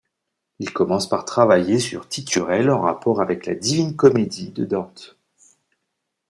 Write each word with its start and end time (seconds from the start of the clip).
Il 0.57 0.73
commence 0.73 1.07
par 1.07 1.25
travailler 1.25 1.77
sur 1.77 2.07
Titurel 2.09 2.71
en 2.71 2.81
rapport 2.81 3.21
avec 3.21 3.45
la 3.45 3.53
Divine 3.53 3.95
Comédie 3.95 4.49
de 4.49 4.65
Dante. 4.65 5.15